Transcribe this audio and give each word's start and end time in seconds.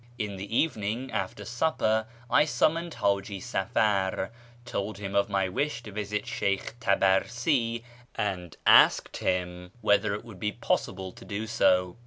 In 0.17 0.35
the 0.35 0.57
evening, 0.57 1.11
after 1.11 1.45
supper, 1.45 2.07
I 2.27 2.45
summoned 2.45 2.95
Haji 2.95 3.39
Safar, 3.39 4.31
told 4.65 4.97
him 4.97 5.13
of 5.13 5.29
my 5.29 5.47
wish 5.47 5.83
to 5.83 5.91
visit 5.91 6.25
Sheykh 6.25 6.73
Tabarsi, 6.79 7.83
and 8.15 8.57
asked 8.65 9.17
him 9.17 9.71
whether 9.81 10.15
it 10.15 10.25
would 10.25 10.39
be 10.39 10.53
possible 10.53 11.11
to 11.11 11.23
do 11.23 11.45
so. 11.45 11.97